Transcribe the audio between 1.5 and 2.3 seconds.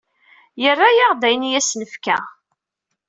as-nefka.